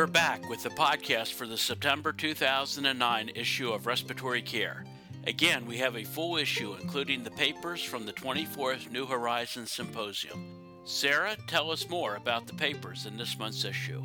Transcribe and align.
We're 0.00 0.06
back 0.06 0.48
with 0.48 0.62
the 0.62 0.70
podcast 0.70 1.34
for 1.34 1.46
the 1.46 1.58
September 1.58 2.10
2009 2.10 3.32
issue 3.34 3.70
of 3.70 3.84
Respiratory 3.84 4.40
Care. 4.40 4.86
Again, 5.26 5.66
we 5.66 5.76
have 5.76 5.94
a 5.94 6.04
full 6.04 6.38
issue 6.38 6.74
including 6.80 7.22
the 7.22 7.30
papers 7.32 7.82
from 7.82 8.06
the 8.06 8.14
24th 8.14 8.90
New 8.90 9.04
Horizons 9.04 9.70
Symposium. 9.70 10.56
Sarah, 10.84 11.36
tell 11.48 11.70
us 11.70 11.86
more 11.90 12.14
about 12.14 12.46
the 12.46 12.54
papers 12.54 13.04
in 13.04 13.18
this 13.18 13.38
month's 13.38 13.66
issue. 13.66 14.02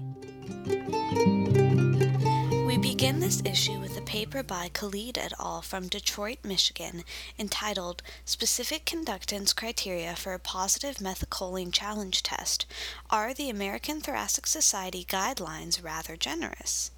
Begin 3.05 3.19
this 3.19 3.43
issue 3.45 3.79
with 3.79 3.95
a 3.99 4.01
paper 4.01 4.41
by 4.41 4.67
Khalid 4.73 5.19
et 5.19 5.31
al. 5.39 5.61
from 5.61 5.87
Detroit, 5.87 6.39
Michigan, 6.43 7.03
entitled 7.37 8.01
Specific 8.25 8.83
Conductance 8.83 9.55
Criteria 9.55 10.15
for 10.15 10.33
a 10.33 10.39
Positive 10.39 10.95
Methacholine 10.95 11.71
Challenge 11.71 12.23
Test. 12.23 12.65
Are 13.11 13.31
the 13.31 13.47
American 13.47 14.01
Thoracic 14.01 14.47
Society 14.47 15.05
guidelines 15.07 15.83
rather 15.83 16.17
generous? 16.17 16.89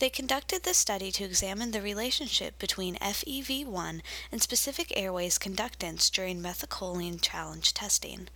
They 0.00 0.08
conducted 0.08 0.62
this 0.62 0.78
study 0.78 1.12
to 1.12 1.24
examine 1.24 1.72
the 1.72 1.82
relationship 1.82 2.58
between 2.58 2.96
FEV1 2.96 4.00
and 4.32 4.40
specific 4.40 4.96
airways 4.96 5.38
conductance 5.38 6.10
during 6.10 6.40
methacholine 6.40 7.20
challenge 7.20 7.74
testing. 7.74 8.28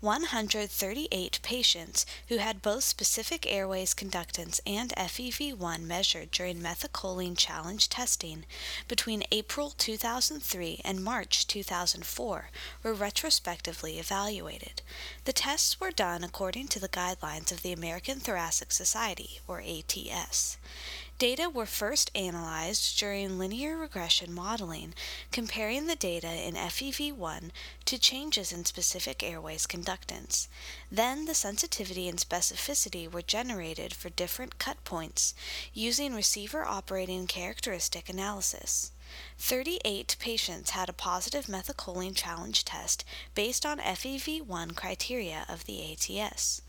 138 0.00 1.38
patients 1.42 2.04
who 2.28 2.38
had 2.38 2.60
both 2.60 2.82
specific 2.82 3.46
airways 3.50 3.94
conductance 3.94 4.60
and 4.66 4.90
FEV1 4.96 5.82
measured 5.82 6.32
during 6.32 6.60
methacholine 6.60 7.38
challenge 7.38 7.88
testing 7.88 8.44
between 8.88 9.22
April 9.30 9.70
2003 9.70 10.80
and 10.84 11.02
March 11.02 11.46
2004 11.46 12.50
were 12.82 12.92
retrospectively 12.92 13.98
evaluated. 14.00 14.82
The 15.24 15.32
tests 15.32 15.80
were 15.80 15.92
done 15.92 16.24
according 16.24 16.68
to 16.68 16.80
the 16.80 16.88
guidelines 16.88 17.52
of 17.52 17.62
the 17.62 17.72
American 17.72 18.18
Thoracic 18.18 18.72
Society, 18.72 19.40
or 19.46 19.60
ATS. 19.60 20.58
Data 21.18 21.48
were 21.48 21.66
first 21.66 22.10
analyzed 22.14 22.98
during 22.98 23.38
linear 23.38 23.76
regression 23.76 24.32
modeling, 24.32 24.94
comparing 25.30 25.86
the 25.86 25.94
data 25.94 26.26
in 26.26 26.54
FEV1 26.54 27.50
to 27.84 27.98
changes 27.98 28.50
in 28.50 28.64
specific 28.64 29.22
airways 29.22 29.66
conductance. 29.66 30.48
Then 30.90 31.26
the 31.26 31.34
sensitivity 31.34 32.08
and 32.08 32.18
specificity 32.18 33.10
were 33.10 33.22
generated 33.22 33.94
for 33.94 34.10
different 34.10 34.58
cut 34.58 34.82
points 34.84 35.34
using 35.72 36.14
receiver 36.14 36.64
operating 36.64 37.26
characteristic 37.28 38.08
analysis. 38.08 38.90
38 39.38 40.16
patients 40.18 40.70
had 40.70 40.88
a 40.88 40.92
positive 40.92 41.46
methacholine 41.46 42.14
challenge 42.14 42.64
test 42.64 43.04
based 43.34 43.64
on 43.64 43.78
FEV1 43.78 44.74
criteria 44.74 45.44
of 45.48 45.64
the 45.64 45.92
ATS. 45.92 46.62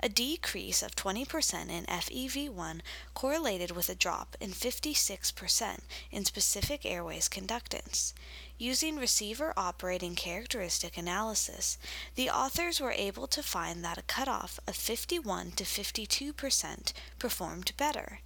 A 0.00 0.08
decrease 0.08 0.82
of 0.82 0.96
20% 0.96 1.68
in 1.68 1.84
FEV1 1.86 2.80
correlated 3.14 3.72
with 3.72 3.88
a 3.88 3.94
drop 3.94 4.36
in 4.40 4.50
56% 4.50 5.78
in 6.10 6.24
specific 6.24 6.86
airways 6.86 7.28
conductance. 7.28 8.12
Using 8.58 8.96
receiver 8.96 9.54
operating 9.56 10.14
characteristic 10.14 10.98
analysis, 10.98 11.78
the 12.14 12.28
authors 12.28 12.80
were 12.80 12.92
able 12.92 13.26
to 13.26 13.42
find 13.42 13.82
that 13.84 13.98
a 13.98 14.02
cutoff 14.02 14.60
of 14.66 14.76
51 14.76 15.52
to 15.52 15.64
52% 15.64 16.92
performed 17.18 17.72
better. 17.76 18.20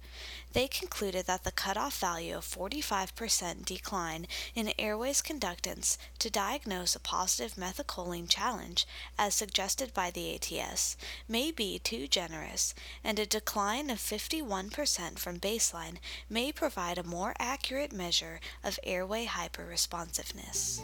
They 0.55 0.67
concluded 0.69 1.25
that 1.25 1.43
the 1.43 1.51
cutoff 1.51 1.99
value 1.99 2.37
of 2.37 2.45
45% 2.45 3.65
decline 3.65 4.25
in 4.55 4.71
airways 4.79 5.21
conductance 5.21 5.97
to 6.19 6.29
diagnose 6.29 6.95
a 6.95 7.01
positive 7.01 7.55
methacholine 7.55 8.29
challenge, 8.29 8.87
as 9.19 9.35
suggested 9.35 9.93
by 9.93 10.11
the 10.11 10.33
ATS, 10.33 10.95
may 11.27 11.51
be 11.51 11.77
too 11.77 12.07
generous, 12.07 12.73
and 13.03 13.19
a 13.19 13.25
decline 13.25 13.89
of 13.89 13.97
51% 13.97 15.19
from 15.19 15.41
baseline 15.41 15.97
may 16.29 16.53
provide 16.53 16.97
a 16.97 17.03
more 17.03 17.33
accurate 17.37 17.91
measure 17.91 18.39
of 18.63 18.79
airway 18.85 19.25
hyperresponsiveness. 19.25 20.79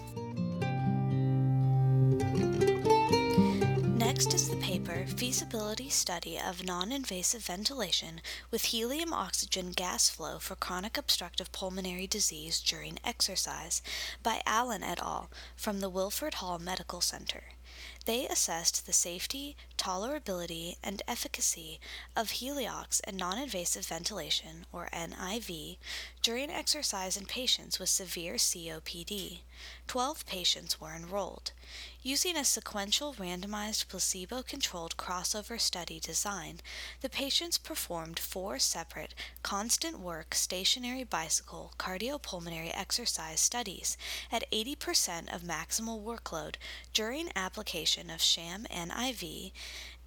Next 4.22 4.36
is 4.36 4.50
the 4.50 4.56
paper 4.58 5.04
Feasibility 5.08 5.90
Study 5.90 6.38
of 6.38 6.64
Non-Invasive 6.64 7.44
Ventilation 7.44 8.22
with 8.52 8.66
Helium 8.66 9.14
Oxygen 9.14 9.72
Gas 9.72 10.12
Flow 10.12 10.38
for 10.38 10.54
Chronic 10.54 10.96
Obstructive 10.96 11.52
Pulmonary 11.52 12.06
Disease 12.06 12.62
During 12.62 13.00
Exercise 13.04 13.82
by 14.22 14.44
Allen 14.46 14.84
et 14.84 15.00
al. 15.00 15.32
from 15.56 15.80
the 15.80 15.90
Wilford 15.90 16.36
Hall 16.36 16.60
Medical 16.60 17.02
Center. 17.02 17.46
They 18.06 18.28
assessed 18.28 18.86
the 18.86 18.94
safety, 18.94 19.56
tolerability, 19.76 20.76
and 20.84 21.02
efficacy 21.08 21.80
of 22.16 22.34
Heliox 22.34 23.02
and 23.04 23.18
non-invasive 23.18 23.88
ventilation, 23.88 24.68
or 24.72 24.88
NIV, 24.94 25.78
during 26.22 26.52
exercise 26.52 27.18
in 27.18 27.26
patients 27.26 27.80
with 27.80 27.90
severe 27.90 28.36
COPD. 28.36 29.40
12 29.88 30.26
patients 30.28 30.80
were 30.80 30.94
enrolled. 30.96 31.54
Using 32.04 32.36
a 32.36 32.44
sequential 32.44 33.14
randomized 33.14 33.88
placebo 33.88 34.42
controlled 34.42 34.98
crossover 34.98 35.62
study 35.62 36.00
design, 36.00 36.60
the 37.02 37.10
patients 37.10 37.60
performed 37.60 38.18
four 38.18 38.58
separate 38.58 39.14
constant 39.44 40.00
work 40.00 40.34
stationary 40.34 41.04
bicycle 41.04 41.74
cardiopulmonary 41.78 42.72
exercise 42.76 43.40
studies 43.40 43.98
at 44.32 44.50
80% 44.52 45.32
of 45.32 45.44
maximal 45.44 46.02
workload 46.02 46.56
during 46.92 47.30
application 47.36 48.10
of 48.10 48.20
sham 48.20 48.66
NIV, 48.72 49.52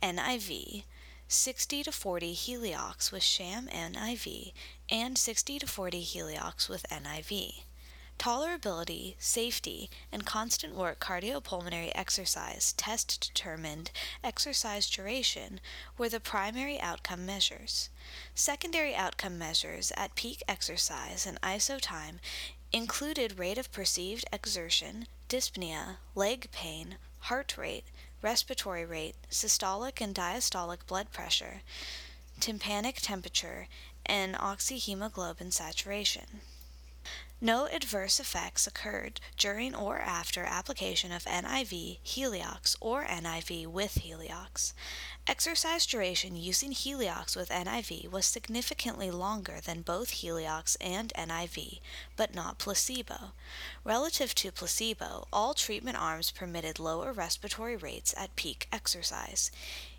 NIV, 0.02 0.82
60 1.28 1.82
to 1.84 1.92
40 1.92 2.34
Heliox 2.34 3.12
with 3.12 3.22
sham 3.22 3.68
NIV, 3.68 4.52
and 4.90 5.16
60 5.16 5.60
to 5.60 5.66
40 5.68 6.02
Heliox 6.02 6.68
with 6.68 6.84
NIV. 6.90 7.62
Tolerability, 8.18 9.16
safety, 9.18 9.90
and 10.10 10.24
constant 10.24 10.74
work 10.74 10.98
cardiopulmonary 10.98 11.92
exercise 11.94 12.72
test 12.72 13.20
determined 13.20 13.90
exercise 14.22 14.88
duration 14.88 15.60
were 15.98 16.08
the 16.08 16.20
primary 16.20 16.80
outcome 16.80 17.26
measures. 17.26 17.90
Secondary 18.34 18.94
outcome 18.94 19.36
measures 19.36 19.92
at 19.96 20.14
peak 20.14 20.42
exercise 20.48 21.26
and 21.26 21.40
isotime 21.42 22.18
included 22.72 23.38
rate 23.38 23.58
of 23.58 23.70
perceived 23.72 24.24
exertion, 24.32 25.06
dyspnea, 25.28 25.96
leg 26.14 26.50
pain, 26.50 26.96
heart 27.20 27.56
rate, 27.58 27.84
respiratory 28.22 28.84
rate, 28.84 29.16
systolic 29.30 30.00
and 30.00 30.14
diastolic 30.14 30.86
blood 30.86 31.12
pressure, 31.12 31.62
tympanic 32.40 32.96
temperature, 33.00 33.68
and 34.06 34.34
oxyhemoglobin 34.36 35.52
saturation. 35.52 36.40
No 37.44 37.66
adverse 37.66 38.20
effects 38.20 38.66
occurred 38.66 39.20
during 39.36 39.74
or 39.74 39.98
after 39.98 40.44
application 40.44 41.12
of 41.12 41.24
NIV, 41.24 41.98
Heliox, 42.02 42.74
or 42.80 43.04
NIV 43.04 43.66
with 43.66 43.96
Heliox. 43.96 44.72
Exercise 45.26 45.84
duration 45.84 46.36
using 46.36 46.72
Heliox 46.72 47.36
with 47.36 47.50
NIV 47.50 48.10
was 48.10 48.24
significantly 48.24 49.10
longer 49.10 49.58
than 49.62 49.82
both 49.82 50.22
Heliox 50.22 50.78
and 50.80 51.12
NIV, 51.18 51.80
but 52.16 52.34
not 52.34 52.56
placebo. 52.56 53.32
Relative 53.84 54.34
to 54.36 54.50
placebo, 54.50 55.28
all 55.30 55.52
treatment 55.52 55.98
arms 56.00 56.30
permitted 56.30 56.78
lower 56.78 57.12
respiratory 57.12 57.76
rates 57.76 58.14
at 58.16 58.36
peak 58.36 58.68
exercise. 58.72 59.50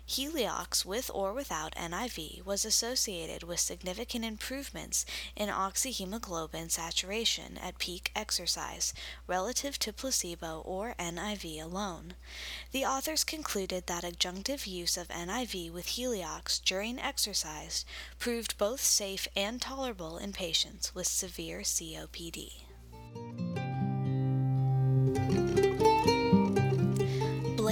Heliox 0.08 0.84
with 0.84 1.10
or 1.12 1.32
without 1.32 1.74
NIV 1.74 2.44
was 2.44 2.64
associated 2.64 3.42
with 3.42 3.58
significant 3.58 4.24
improvements 4.24 5.04
in 5.34 5.48
oxyhemoglobin 5.48 6.70
saturation 6.70 7.58
at 7.58 7.78
peak 7.78 8.12
exercise 8.14 8.94
relative 9.26 9.78
to 9.80 9.92
placebo 9.92 10.62
or 10.64 10.94
NIV 10.98 11.60
alone. 11.62 12.14
The 12.70 12.84
authors 12.84 13.24
concluded 13.24 13.88
that 13.88 14.04
adjunctive 14.04 14.66
use 14.66 14.96
of 14.96 15.08
NIV 15.08 15.72
with 15.72 15.86
Heliox 15.86 16.62
during 16.62 17.00
exercise 17.00 17.84
proved 18.20 18.56
both 18.58 18.80
safe 18.80 19.26
and 19.34 19.60
tolerable 19.60 20.18
in 20.18 20.32
patients 20.32 20.94
with 20.94 21.08
severe 21.08 21.60
COPD. 21.60 22.52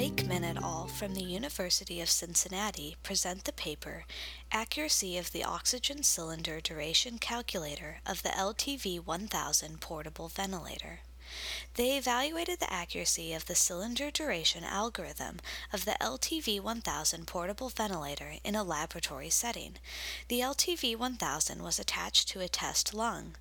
Blakeman 0.04 0.44
et 0.44 0.58
al. 0.58 0.86
from 0.86 1.14
the 1.14 1.24
University 1.24 1.98
of 2.02 2.10
Cincinnati 2.10 2.94
present 3.02 3.44
the 3.44 3.54
paper 3.54 4.04
Accuracy 4.52 5.16
of 5.16 5.32
the 5.32 5.42
Oxygen 5.42 6.02
Cylinder 6.02 6.60
Duration 6.60 7.16
Calculator 7.16 8.00
of 8.04 8.22
the 8.22 8.28
LTV 8.28 9.02
1000 9.02 9.80
Portable 9.80 10.28
Ventilator. 10.28 11.00
They 11.76 11.96
evaluated 11.96 12.60
the 12.60 12.70
accuracy 12.70 13.32
of 13.32 13.46
the 13.46 13.54
cylinder 13.54 14.10
duration 14.10 14.62
algorithm 14.62 15.38
of 15.72 15.86
the 15.86 15.96
LTV 15.98 16.60
1000 16.60 17.26
portable 17.26 17.70
ventilator 17.70 18.34
in 18.44 18.54
a 18.54 18.62
laboratory 18.62 19.30
setting. 19.30 19.76
The 20.28 20.40
LTV 20.40 20.98
1000 20.98 21.62
was 21.62 21.78
attached 21.78 22.28
to 22.28 22.40
a 22.40 22.48
test 22.48 22.92
lung. 22.92 23.36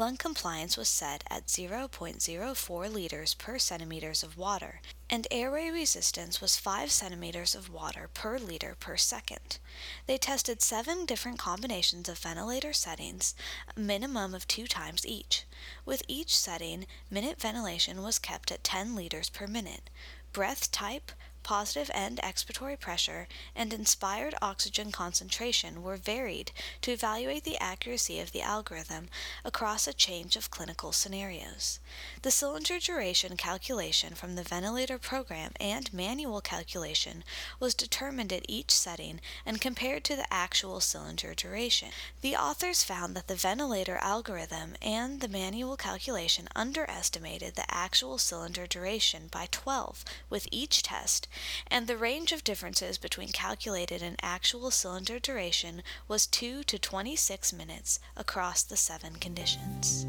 Lung 0.00 0.16
compliance 0.16 0.78
was 0.78 0.88
set 0.88 1.22
at 1.28 1.46
0.04 1.46 2.90
liters 2.90 3.34
per 3.34 3.58
centimeters 3.58 4.22
of 4.22 4.38
water, 4.38 4.80
and 5.10 5.28
airway 5.30 5.68
resistance 5.68 6.40
was 6.40 6.56
5 6.56 6.90
centimeters 6.90 7.54
of 7.54 7.70
water 7.70 8.08
per 8.14 8.38
liter 8.38 8.74
per 8.80 8.96
second. 8.96 9.58
They 10.06 10.16
tested 10.16 10.62
seven 10.62 11.04
different 11.04 11.38
combinations 11.38 12.08
of 12.08 12.16
ventilator 12.16 12.72
settings, 12.72 13.34
a 13.76 13.78
minimum 13.78 14.34
of 14.34 14.48
two 14.48 14.66
times 14.66 15.04
each. 15.04 15.44
With 15.84 16.02
each 16.08 16.34
setting, 16.34 16.86
minute 17.10 17.38
ventilation 17.38 18.02
was 18.02 18.18
kept 18.18 18.50
at 18.50 18.64
10 18.64 18.96
liters 18.96 19.28
per 19.28 19.46
minute. 19.46 19.90
Breath 20.32 20.72
type, 20.72 21.12
positive 21.50 21.90
and 21.92 22.18
expiratory 22.18 22.78
pressure, 22.78 23.26
and 23.56 23.72
inspired 23.72 24.36
oxygen 24.40 24.92
concentration 24.92 25.82
were 25.82 25.96
varied 25.96 26.52
to 26.80 26.92
evaluate 26.92 27.42
the 27.42 27.58
accuracy 27.58 28.20
of 28.20 28.30
the 28.30 28.40
algorithm 28.40 29.08
across 29.44 29.88
a 29.88 29.92
change 29.92 30.36
of 30.36 30.52
clinical 30.52 30.92
scenarios. 30.92 31.80
The 32.22 32.30
cylinder 32.30 32.78
duration 32.78 33.36
calculation 33.36 34.14
from 34.14 34.36
the 34.36 34.44
ventilator 34.44 34.96
program 34.96 35.50
and 35.58 35.92
manual 35.92 36.40
calculation 36.40 37.24
was 37.58 37.74
determined 37.74 38.32
at 38.32 38.46
each 38.48 38.70
setting 38.70 39.20
and 39.44 39.60
compared 39.60 40.04
to 40.04 40.14
the 40.14 40.32
actual 40.32 40.78
cylinder 40.78 41.34
duration. 41.34 41.88
The 42.20 42.36
authors 42.36 42.84
found 42.84 43.16
that 43.16 43.26
the 43.26 43.34
ventilator 43.34 43.96
algorithm 43.96 44.76
and 44.80 45.20
the 45.20 45.26
manual 45.26 45.76
calculation 45.76 46.46
underestimated 46.54 47.56
the 47.56 47.74
actual 47.74 48.18
cylinder 48.18 48.68
duration 48.68 49.26
by 49.32 49.48
12 49.50 50.04
with 50.28 50.46
each 50.52 50.84
test 50.84 51.26
and 51.66 51.86
the 51.86 51.96
range 51.96 52.32
of 52.32 52.44
differences 52.44 52.98
between 52.98 53.28
calculated 53.28 54.02
and 54.02 54.16
actual 54.22 54.70
cylinder 54.70 55.18
duration 55.18 55.82
was 56.08 56.26
2 56.26 56.64
to 56.64 56.78
26 56.78 57.52
minutes 57.52 58.00
across 58.16 58.62
the 58.62 58.76
seven 58.76 59.14
conditions. 59.16 60.06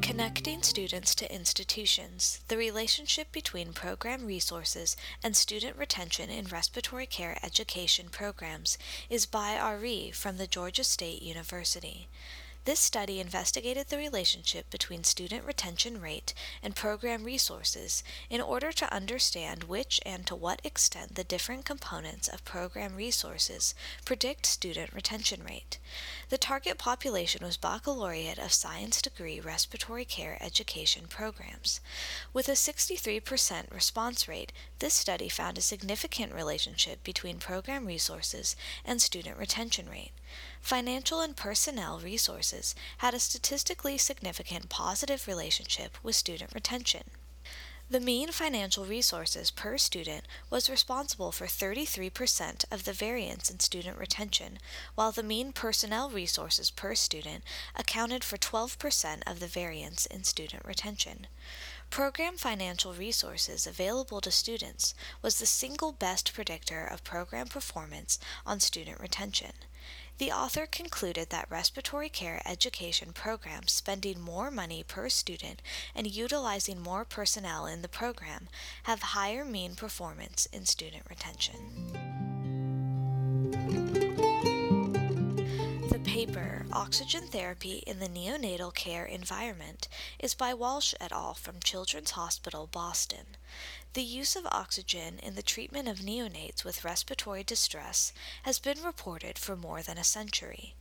Connecting 0.00 0.62
students 0.62 1.14
to 1.16 1.34
institutions, 1.34 2.40
the 2.46 2.56
relationship 2.56 3.32
between 3.32 3.72
program 3.72 4.26
resources 4.26 4.96
and 5.24 5.36
student 5.36 5.76
retention 5.76 6.30
in 6.30 6.46
respiratory 6.46 7.06
care 7.06 7.36
education 7.42 8.08
programs 8.10 8.78
is 9.10 9.26
by 9.26 9.58
Ari 9.58 10.12
from 10.12 10.36
the 10.36 10.46
Georgia 10.46 10.84
State 10.84 11.20
University. 11.20 12.08
This 12.64 12.80
study 12.80 13.20
investigated 13.20 13.88
the 13.88 13.98
relationship 13.98 14.70
between 14.70 15.04
student 15.04 15.44
retention 15.44 16.00
rate 16.00 16.32
and 16.62 16.74
program 16.74 17.22
resources 17.22 18.02
in 18.30 18.40
order 18.40 18.72
to 18.72 18.90
understand 18.90 19.64
which 19.64 20.00
and 20.06 20.26
to 20.26 20.34
what 20.34 20.64
extent 20.64 21.14
the 21.14 21.24
different 21.24 21.66
components 21.66 22.26
of 22.26 22.42
program 22.46 22.96
resources 22.96 23.74
predict 24.06 24.46
student 24.46 24.94
retention 24.94 25.44
rate. 25.44 25.78
The 26.30 26.38
target 26.38 26.78
population 26.78 27.44
was 27.44 27.58
baccalaureate 27.58 28.38
of 28.38 28.54
science 28.54 29.02
degree 29.02 29.40
respiratory 29.40 30.06
care 30.06 30.38
education 30.40 31.04
programs. 31.06 31.80
With 32.32 32.48
a 32.48 32.52
63% 32.52 33.74
response 33.74 34.26
rate, 34.26 34.52
this 34.78 34.94
study 34.94 35.28
found 35.28 35.58
a 35.58 35.60
significant 35.60 36.32
relationship 36.32 37.04
between 37.04 37.36
program 37.36 37.84
resources 37.84 38.56
and 38.86 39.02
student 39.02 39.36
retention 39.36 39.86
rate. 39.90 40.12
Financial 40.64 41.20
and 41.20 41.36
personnel 41.36 41.98
resources 41.98 42.74
had 42.96 43.12
a 43.12 43.20
statistically 43.20 43.98
significant 43.98 44.70
positive 44.70 45.28
relationship 45.28 45.98
with 46.02 46.16
student 46.16 46.54
retention. 46.54 47.02
The 47.90 48.00
mean 48.00 48.32
financial 48.32 48.86
resources 48.86 49.50
per 49.50 49.76
student 49.76 50.24
was 50.48 50.70
responsible 50.70 51.32
for 51.32 51.44
33% 51.44 52.64
of 52.72 52.84
the 52.84 52.94
variance 52.94 53.50
in 53.50 53.60
student 53.60 53.98
retention, 53.98 54.58
while 54.94 55.12
the 55.12 55.22
mean 55.22 55.52
personnel 55.52 56.08
resources 56.08 56.70
per 56.70 56.94
student 56.94 57.44
accounted 57.76 58.24
for 58.24 58.38
12% 58.38 59.22
of 59.26 59.40
the 59.40 59.46
variance 59.46 60.06
in 60.06 60.24
student 60.24 60.64
retention. 60.64 61.26
Program 61.90 62.38
financial 62.38 62.94
resources 62.94 63.66
available 63.66 64.22
to 64.22 64.30
students 64.30 64.94
was 65.20 65.38
the 65.38 65.44
single 65.44 65.92
best 65.92 66.32
predictor 66.32 66.86
of 66.86 67.04
program 67.04 67.48
performance 67.48 68.18
on 68.46 68.60
student 68.60 68.98
retention. 68.98 69.52
The 70.18 70.30
author 70.30 70.66
concluded 70.66 71.30
that 71.30 71.50
respiratory 71.50 72.08
care 72.08 72.40
education 72.46 73.12
programs 73.12 73.72
spending 73.72 74.20
more 74.20 74.50
money 74.50 74.84
per 74.86 75.08
student 75.08 75.60
and 75.94 76.06
utilizing 76.06 76.80
more 76.80 77.04
personnel 77.04 77.66
in 77.66 77.82
the 77.82 77.88
program 77.88 78.48
have 78.84 79.02
higher 79.02 79.44
mean 79.44 79.74
performance 79.74 80.46
in 80.52 80.66
student 80.66 81.02
retention. 81.10 82.14
Paper, 86.34 86.66
Oxygen 86.72 87.28
Therapy 87.28 87.84
in 87.86 88.00
the 88.00 88.08
Neonatal 88.08 88.74
Care 88.74 89.04
Environment, 89.04 89.86
is 90.18 90.34
by 90.34 90.52
Walsh 90.52 90.92
et 91.00 91.12
al. 91.12 91.34
from 91.34 91.60
Children's 91.62 92.10
Hospital, 92.10 92.66
Boston. 92.66 93.36
The 93.92 94.02
use 94.02 94.34
of 94.34 94.44
oxygen 94.46 95.20
in 95.20 95.36
the 95.36 95.44
treatment 95.44 95.86
of 95.86 95.98
neonates 95.98 96.64
with 96.64 96.82
respiratory 96.82 97.44
distress 97.44 98.12
has 98.42 98.58
been 98.58 98.82
reported 98.82 99.38
for 99.38 99.54
more 99.54 99.80
than 99.80 99.96
a 99.96 100.02
century. 100.02 100.74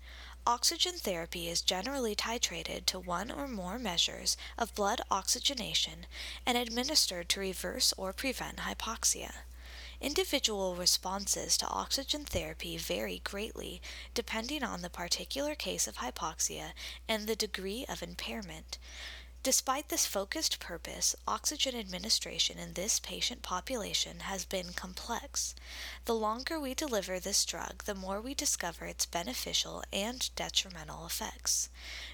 Oxygen 0.48 0.98
therapy 0.98 1.48
is 1.48 1.62
generally 1.62 2.16
titrated 2.16 2.88
to 2.88 2.98
one 2.98 3.30
or 3.30 3.48
more 3.48 3.78
measures 3.78 4.36
of 4.58 4.74
blood 4.74 5.02
oxygenation 5.12 6.08
and 6.48 6.58
administered 6.58 7.30
to 7.30 7.40
reverse 7.40 7.94
or 7.96 8.12
prevent 8.12 8.58
hypoxia. 8.58 9.34
Individual 10.04 10.76
responses 10.76 11.56
to 11.56 11.66
oxygen 11.68 12.26
therapy 12.26 12.76
vary 12.76 13.22
greatly 13.24 13.82
depending 14.14 14.62
on 14.62 14.82
the 14.82 14.90
particular 14.90 15.56
case 15.56 15.88
of 15.88 15.96
hypoxia 15.96 16.74
and 17.08 17.26
the 17.26 17.38
degree 17.38 17.86
of 17.88 18.04
impairment. 18.04 18.78
Despite 19.44 19.90
this 19.90 20.06
focused 20.06 20.62
purpose, 20.62 21.18
oxygen 21.28 21.76
administration 21.76 22.58
in 22.58 22.76
this 22.76 23.02
patient 23.02 23.42
population 23.42 24.22
has 24.22 24.46
been 24.46 24.72
complex. 24.72 25.54
The 26.06 26.16
longer 26.16 26.58
we 26.58 26.74
deliver 26.74 27.20
this 27.20 27.44
drug, 27.44 27.84
the 27.84 27.94
more 27.94 28.22
we 28.22 28.36
discover 28.36 28.86
its 28.86 29.06
beneficial 29.06 29.84
and 29.92 30.34
detrimental 30.38 31.06
effects. 31.06 31.68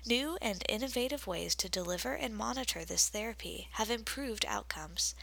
New 0.07 0.39
and 0.41 0.63
innovative 0.67 1.27
ways 1.27 1.53
to 1.57 1.69
deliver 1.69 2.15
and 2.15 2.35
monitor 2.35 2.83
this 2.83 3.09
therapy 3.09 3.67
have 3.73 3.91
improved 3.91 4.43
outcomes. 4.47 5.13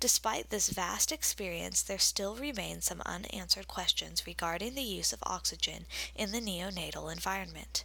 Despite 0.00 0.50
this 0.50 0.68
vast 0.68 1.10
experience, 1.10 1.80
there 1.80 1.98
still 1.98 2.36
remain 2.36 2.82
some 2.82 3.00
unanswered 3.06 3.68
questions 3.68 4.26
regarding 4.26 4.74
the 4.74 4.82
use 4.82 5.14
of 5.14 5.22
oxygen 5.22 5.86
in 6.14 6.30
the 6.30 6.42
neonatal 6.42 7.10
environment. 7.10 7.84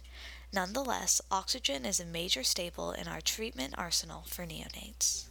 Nonetheless, 0.52 1.20
oxygen 1.30 1.84
is 1.84 2.00
a 2.00 2.04
major 2.04 2.42
staple 2.42 2.90
in 2.90 3.06
our 3.06 3.20
treatment 3.20 3.74
arsenal 3.78 4.24
for 4.26 4.44
neonates. 4.44 5.26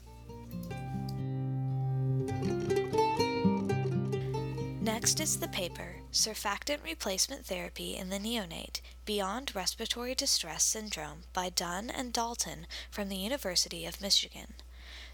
Next 4.82 5.20
is 5.20 5.38
the 5.40 5.50
paper, 5.50 5.98
Surfactant 6.12 6.84
Replacement 6.84 7.46
Therapy 7.46 7.98
in 7.98 8.10
the 8.10 8.18
Neonate 8.18 8.80
Beyond 9.06 9.54
Respiratory 9.54 10.16
Distress 10.16 10.64
Syndrome 10.64 11.24
by 11.34 11.50
Donn 11.50 11.90
and 11.90 12.14
Dalton 12.14 12.66
from 12.90 13.10
the 13.10 13.18
University 13.18 13.86
of 13.86 14.02
Michigan. 14.02 14.54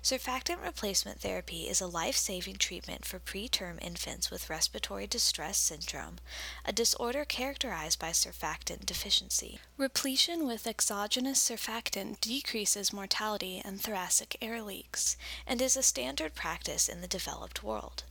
Surfactant 0.06 0.62
replacement 0.62 1.20
therapy 1.20 1.68
is 1.68 1.82
a 1.82 1.88
life 1.88 2.16
saving 2.16 2.58
treatment 2.58 3.04
for 3.06 3.18
preterm 3.18 3.82
infants 3.82 4.30
with 4.30 4.52
respiratory 4.52 5.08
distress 5.08 5.58
syndrome, 5.58 6.20
a 6.64 6.72
disorder 6.72 7.26
characterized 7.26 7.98
by 7.98 8.12
surfactant 8.12 8.86
deficiency. 8.86 9.60
Repletion 9.78 10.46
with 10.46 10.68
exogenous 10.68 11.40
surfactant 11.40 12.22
decreases 12.22 12.94
mortality 12.94 13.60
and 13.66 13.82
thoracic 13.82 14.38
air 14.44 14.62
leaks, 14.62 15.18
and 15.48 15.60
is 15.60 15.76
a 15.76 15.82
standard 15.82 16.36
practice 16.36 16.88
in 16.88 17.02
the 17.02 17.08
developed 17.08 17.64
world. 17.64 18.04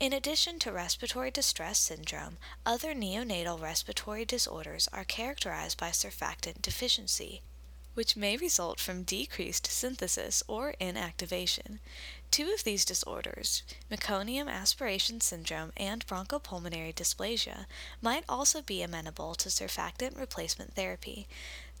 In 0.00 0.14
addition 0.14 0.58
to 0.60 0.72
respiratory 0.72 1.30
distress 1.30 1.78
syndrome, 1.78 2.38
other 2.64 2.94
neonatal 2.94 3.60
respiratory 3.60 4.24
disorders 4.24 4.88
are 4.94 5.04
characterized 5.04 5.76
by 5.76 5.90
surfactant 5.90 6.62
deficiency, 6.62 7.42
which 7.94 8.16
may 8.16 8.36
result 8.36 8.78
from 8.78 9.02
decreased 9.02 9.66
synthesis 9.66 10.42
or 10.46 10.74
inactivation. 10.80 11.78
Two 12.30 12.52
of 12.52 12.64
these 12.64 12.84
disorders, 12.84 13.62
meconium 13.90 14.48
aspiration 14.48 15.20
syndrome 15.20 15.72
and 15.76 16.06
bronchopulmonary 16.06 16.92
dysplasia, 16.92 17.66
might 18.02 18.24
also 18.28 18.60
be 18.60 18.82
amenable 18.82 19.34
to 19.36 19.48
surfactant 19.48 20.18
replacement 20.18 20.74
therapy. 20.74 21.28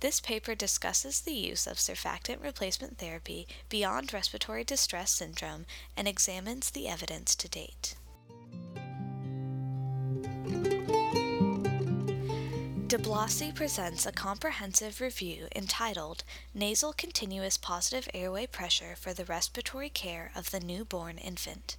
This 0.00 0.20
paper 0.20 0.54
discusses 0.54 1.20
the 1.20 1.34
use 1.34 1.66
of 1.66 1.78
surfactant 1.78 2.42
replacement 2.42 2.98
therapy 2.98 3.48
beyond 3.68 4.12
respiratory 4.12 4.64
distress 4.64 5.10
syndrome 5.10 5.66
and 5.96 6.06
examines 6.06 6.70
the 6.70 6.88
evidence 6.88 7.34
to 7.36 7.48
date. 7.48 7.96
DiBlasi 12.94 13.52
presents 13.52 14.06
a 14.06 14.12
comprehensive 14.12 15.00
review 15.00 15.48
entitled 15.52 16.22
Nasal 16.54 16.92
Continuous 16.92 17.58
Positive 17.58 18.08
Airway 18.14 18.46
Pressure 18.46 18.94
for 18.96 19.12
the 19.12 19.24
Respiratory 19.24 19.88
Care 19.88 20.30
of 20.36 20.52
the 20.52 20.60
Newborn 20.60 21.18
Infant. 21.18 21.76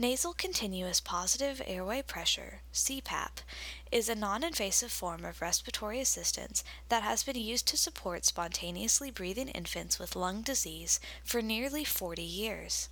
Nasal 0.00 0.32
continuous 0.32 1.00
positive 1.00 1.60
airway 1.66 2.02
pressure, 2.02 2.60
CPAP, 2.72 3.42
is 3.90 4.08
a 4.08 4.14
non 4.14 4.44
invasive 4.44 4.92
form 4.92 5.24
of 5.24 5.42
respiratory 5.42 5.98
assistance 5.98 6.62
that 6.88 7.02
has 7.02 7.24
been 7.24 7.34
used 7.34 7.66
to 7.66 7.76
support 7.76 8.24
spontaneously 8.24 9.10
breathing 9.10 9.48
infants 9.48 9.98
with 9.98 10.14
lung 10.14 10.42
disease 10.42 11.00
for 11.24 11.42
nearly 11.42 11.82
40 11.82 12.22
years. 12.22 12.88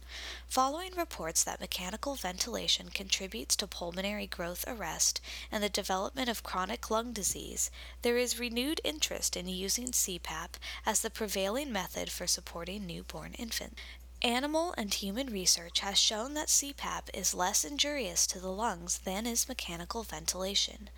Following 0.49 0.97
reports 0.97 1.45
that 1.45 1.61
mechanical 1.61 2.17
ventilation 2.17 2.89
contributes 2.89 3.55
to 3.55 3.69
pulmonary 3.69 4.27
growth 4.27 4.65
arrest 4.67 5.21
and 5.53 5.63
the 5.63 5.69
development 5.69 6.29
of 6.29 6.43
chronic 6.43 6.91
lung 6.91 7.13
disease, 7.13 7.71
there 8.03 8.19
is 8.19 8.41
renewed 8.41 8.81
interest 8.83 9.37
in 9.37 9.47
using 9.47 9.93
CPAP 9.93 10.55
as 10.85 11.03
the 11.03 11.11
prevailing 11.11 11.73
method 11.73 12.11
for 12.11 12.27
supporting 12.27 12.85
newborn 12.85 13.35
infants. 13.35 13.81
Animal 14.23 14.75
and 14.79 14.93
human 14.95 15.27
research 15.27 15.81
has 15.81 15.99
shown 15.99 16.33
that 16.35 16.49
CPAP 16.49 17.11
is 17.13 17.35
less 17.35 17.67
injurious 17.67 18.27
to 18.29 18.41
the 18.41 18.51
lungs 18.51 18.99
than 19.05 19.27
is 19.27 19.47
mechanical 19.47 20.03
ventilation. 20.05 20.89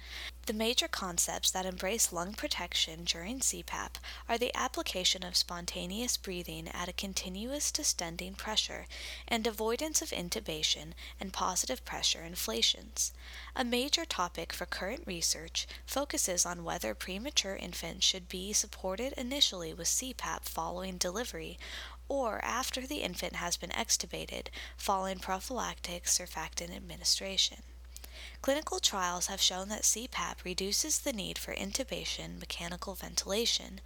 The 0.47 0.53
major 0.53 0.89
concepts 0.89 1.51
that 1.51 1.67
embrace 1.67 2.13
lung 2.13 2.33
protection 2.33 3.05
during 3.05 3.41
CPAP 3.41 3.97
are 4.29 4.39
the 4.39 4.55
application 4.57 5.25
of 5.25 5.37
spontaneous 5.37 6.17
breathing 6.17 6.69
at 6.69 6.89
a 6.89 6.93
continuous 6.95 7.73
distending 7.73 8.35
pressure 8.35 8.87
and 9.27 9.47
avoidance 9.47 10.01
of 10.01 10.11
intubation 10.11 10.93
and 11.21 11.33
positive 11.33 11.85
pressure 11.85 12.23
inflations. 12.23 13.13
A 13.55 13.65
major 13.65 14.05
topic 14.05 14.53
for 14.53 14.65
current 14.65 15.03
research 15.07 15.67
focuses 15.85 16.47
on 16.47 16.65
whether 16.65 16.95
premature 16.95 17.57
infants 17.57 18.07
should 18.07 18.29
be 18.29 18.53
supported 18.53 19.13
initially 19.15 19.75
with 19.75 19.89
CPAP 19.89 20.49
following 20.49 20.97
delivery 20.97 21.59
or 22.09 22.45
after 22.45 22.87
the 22.87 23.03
infant 23.03 23.37
has 23.37 23.57
been 23.57 23.71
extubated 23.71 24.47
following 24.77 25.19
prophylactic 25.19 26.05
surfactant 26.05 26.75
administration. 26.75 27.59
Clinical 28.43 28.79
trials 28.79 29.27
have 29.27 29.41
shown 29.41 29.69
that 29.69 29.83
CPAP 29.83 30.45
reduces 30.45 30.99
the 31.01 31.13
need 31.13 31.39
for 31.39 31.55
intubation, 31.55 32.39
mechanical 32.39 32.95
ventilation, 32.95 33.81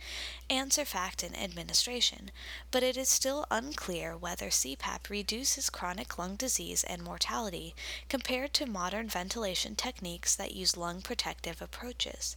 and 0.51 0.71
surfactant 0.71 1.41
administration, 1.41 2.31
but 2.71 2.83
it 2.83 2.97
is 2.97 3.09
still 3.09 3.47
unclear 3.51 4.17
whether 4.17 4.47
CPAP 4.47 5.09
reduces 5.09 5.71
chronic 5.71 6.19
lung 6.19 6.37
disease 6.37 6.85
and 6.85 7.03
mortality 7.03 7.75
compared 8.09 8.53
to 8.55 8.67
modern 8.67 9.09
ventilation 9.09 9.75
techniques 9.75 10.37
that 10.37 10.55
use 10.55 10.77
lung 10.77 11.03
protective 11.03 11.63
approaches. 11.63 12.37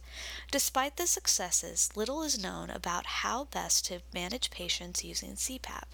Despite 0.50 0.96
the 0.96 1.06
successes, 1.06 1.90
little 1.94 2.22
is 2.22 2.42
known 2.42 2.70
about 2.70 3.06
how 3.06 3.44
best 3.44 3.84
to 3.86 4.00
manage 4.12 4.50
patients 4.50 5.04
using 5.04 5.32
CPAP. 5.32 5.84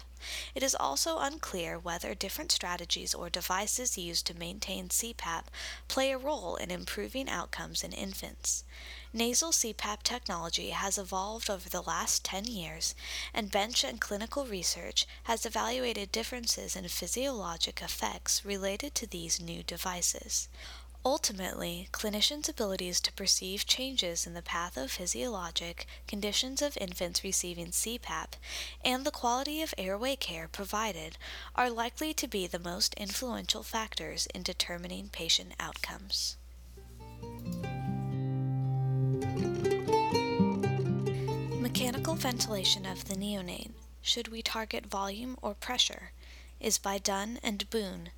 It 0.55 0.63
is 0.63 0.75
also 0.75 1.17
unclear 1.19 1.77
whether 1.79 2.13
different 2.13 2.51
strategies 2.51 3.13
or 3.13 3.29
devices 3.29 3.97
used 3.97 4.25
to 4.27 4.37
maintain 4.37 4.89
CPAP 4.89 5.45
play 5.87 6.11
a 6.11 6.17
role 6.17 6.55
in 6.55 6.71
improving 6.71 7.29
outcomes 7.29 7.83
in 7.83 7.91
infants. 7.91 8.63
Nasal 9.11 9.51
CPAP 9.51 10.01
technology 10.03 10.71
has 10.71 10.97
evolved 10.97 11.49
over 11.49 11.69
the 11.69 11.83
last 11.83 12.23
10 12.25 12.45
years, 12.45 12.95
and 13.33 13.51
bench 13.51 13.83
and 13.83 14.01
clinical 14.01 14.45
research 14.45 15.05
has 15.23 15.45
evaluated 15.45 16.11
differences 16.11 16.75
in 16.75 16.87
physiologic 16.87 17.81
effects 17.81 18.43
related 18.43 18.95
to 18.95 19.05
these 19.05 19.39
new 19.39 19.61
devices. 19.61 20.47
Ultimately, 21.05 21.89
clinicians' 21.91 22.47
abilities 22.47 23.01
to 23.01 23.11
perceive 23.11 23.65
changes 23.65 24.25
in 24.25 24.33
the 24.33 24.41
pathophysiologic 24.41 25.83
conditions 26.07 26.61
of 26.61 26.77
infants 26.77 27.25
receiving 27.25 27.67
CPAP 27.67 28.35
and 28.85 29.05
the 29.05 29.11
quality 29.11 29.61
of 29.61 29.73
airway 29.77 30.15
care 30.15 30.47
provided 30.47 31.17
are 31.55 31.69
likely 31.69 32.13
to 32.13 32.25
be 32.25 32.47
the 32.47 32.57
most 32.57 32.93
influential 32.93 33.63
factors 33.63 34.27
in 34.27 34.43
determining 34.43 35.09
patient 35.09 35.51
outcomes. 35.59 36.37
Mechanical 41.59 42.15
ventilation 42.15 42.85
of 42.85 43.09
the 43.09 43.15
neonate. 43.15 43.71
Should 44.01 44.29
we 44.29 44.41
target 44.41 44.85
volume 44.85 45.37
or 45.41 45.53
pressure? 45.53 46.11
Is 46.61 46.77
by 46.77 46.97
Donn 46.97 47.39
and 47.43 47.69
Boon 47.69 48.11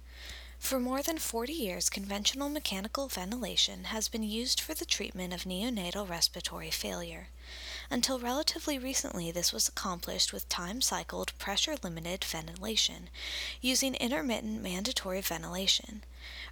for 0.66 0.80
more 0.80 1.04
than 1.04 1.20
40 1.20 1.54
years, 1.54 1.92
conventional 1.92 2.50
mechanical 2.50 3.08
ventilation 3.08 3.84
has 3.84 4.08
been 4.08 4.24
used 4.24 4.60
for 4.60 4.74
the 4.74 4.84
treatment 4.84 5.32
of 5.32 5.44
neonatal 5.44 6.10
respiratory 6.10 6.72
failure. 6.72 7.28
Until 7.92 8.20
relatively 8.20 8.80
recently, 8.80 9.32
this 9.32 9.54
was 9.54 9.68
accomplished 9.68 10.34
with 10.34 10.50
time 10.50 10.82
cycled, 10.82 11.38
pressure 11.38 11.75
limited 11.84 12.24
ventilation, 12.24 13.10
using 13.62 13.94
intermittent 13.96 14.62
mandatory 14.62 15.22
ventilation. 15.22 16.04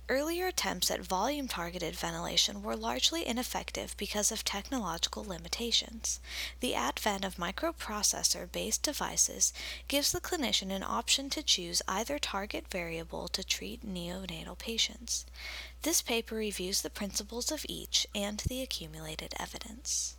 Earlier 0.08 0.46
attempts 0.48 0.92
at 0.92 1.02
volume 1.02 1.48
targeted 1.48 1.96
ventilation 1.96 2.62
were 2.62 2.76
largely 2.76 3.26
ineffective 3.26 3.98
because 3.98 4.32
of 4.32 4.44
technological 4.44 5.24
limitations. 5.24 6.20
The 6.60 6.76
advent 6.76 7.26
of 7.26 7.38
microprocessor 7.38 8.52
based 8.52 8.84
devices 8.84 9.52
gives 9.88 10.12
the 10.12 10.22
clinician 10.22 10.72
an 10.72 10.84
option 10.84 11.30
to 11.32 11.42
choose 11.42 11.82
either 11.88 12.20
target 12.20 12.68
variable 12.68 13.28
to 13.30 13.44
treat 13.44 13.84
neonatal 13.84 14.60
patients. 14.60 15.26
This 15.82 16.04
paper 16.04 16.36
reviews 16.36 16.82
the 16.82 16.90
principles 16.92 17.52
of 17.52 17.66
each 17.68 18.06
and 18.14 18.40
the 18.42 18.62
accumulated 18.62 19.34
evidence. 19.40 20.18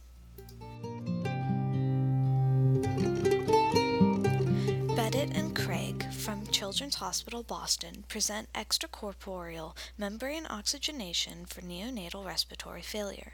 Betit 4.95 5.37
and 5.37 5.57
Craig 5.57 6.05
from 6.13 6.47
Children's 6.47 6.95
Hospital 6.97 7.43
Boston 7.43 8.05
present 8.09 8.49
extracorporeal 8.53 9.77
membrane 9.99 10.47
oxygenation 10.49 11.45
for 11.45 11.61
neonatal 11.61 12.25
respiratory 12.25 12.83
failure. 12.83 13.33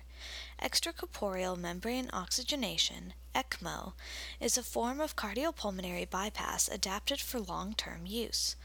Extracorporeal 0.63 1.59
membrane 1.59 2.09
oxygenation, 2.13 3.13
ECMO, 3.35 3.93
is 4.41 4.57
a 4.57 4.63
form 4.63 4.99
of 5.01 5.17
cardiopulmonary 5.17 6.09
bypass 6.09 6.67
adapted 6.67 7.21
for 7.21 7.39
long 7.39 7.75
term 7.75 8.07
use. 8.07 8.57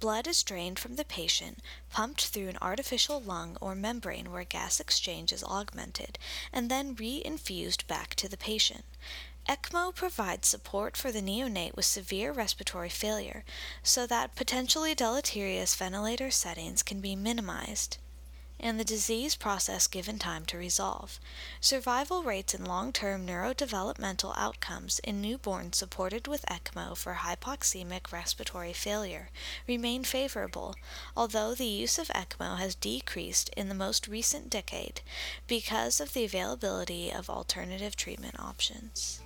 Blood 0.00 0.26
is 0.26 0.42
drained 0.42 0.78
from 0.78 0.96
the 0.96 1.04
patient, 1.04 1.60
pumped 1.88 2.26
through 2.26 2.48
an 2.48 2.58
artificial 2.60 3.20
lung 3.20 3.56
or 3.60 3.74
membrane 3.74 4.32
where 4.32 4.44
gas 4.44 4.80
exchange 4.80 5.32
is 5.32 5.44
augmented, 5.44 6.18
and 6.52 6.68
then 6.68 6.96
re-infused 6.96 7.86
back 7.86 8.14
to 8.16 8.28
the 8.28 8.36
patient. 8.36 8.84
ECMO 9.48 9.94
provides 9.94 10.48
support 10.48 10.96
for 10.96 11.10
the 11.10 11.20
neonate 11.20 11.74
with 11.74 11.84
severe 11.84 12.32
respiratory 12.32 12.88
failure 12.88 13.44
so 13.82 14.06
that 14.06 14.36
potentially 14.36 14.94
deleterious 14.94 15.74
ventilator 15.74 16.30
settings 16.30 16.82
can 16.82 17.00
be 17.00 17.16
minimized 17.16 17.98
and 18.62 18.78
the 18.78 18.84
disease 18.84 19.34
process 19.34 19.88
given 19.88 20.18
time 20.18 20.44
to 20.46 20.56
resolve. 20.56 21.18
Survival 21.60 22.22
rates 22.22 22.54
and 22.54 22.66
long 22.66 22.92
term 22.92 23.26
neurodevelopmental 23.26 24.32
outcomes 24.36 25.00
in 25.00 25.20
newborns 25.20 25.74
supported 25.74 26.28
with 26.28 26.44
ECMO 26.48 26.96
for 26.96 27.14
hypoxemic 27.14 28.12
respiratory 28.12 28.72
failure 28.72 29.30
remain 29.66 30.04
favorable, 30.04 30.76
although 31.16 31.54
the 31.54 31.64
use 31.64 31.98
of 31.98 32.08
ECMO 32.08 32.56
has 32.58 32.76
decreased 32.76 33.48
in 33.56 33.68
the 33.68 33.74
most 33.74 34.06
recent 34.06 34.48
decade 34.48 35.00
because 35.48 36.00
of 36.00 36.12
the 36.12 36.24
availability 36.24 37.10
of 37.10 37.28
alternative 37.28 37.96
treatment 37.96 38.38
options. 38.38 39.21